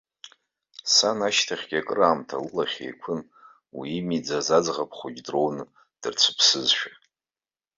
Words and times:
Сан 0.93 1.19
ашьҭахьгьы 1.27 1.77
акраамҭа 1.81 2.37
лылахь 2.43 2.77
еиқәын, 2.85 3.21
уи 3.77 3.87
имиӡаз 3.99 4.47
аӡӷаб 4.57 4.91
хәыҷы 4.97 5.21
дроуны 5.25 5.63
дырцәыԥсызшәа. 6.01 6.91